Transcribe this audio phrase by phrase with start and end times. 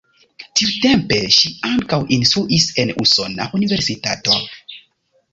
[0.59, 4.39] Tiutempe ŝi ankaŭ instruis en usona universitato.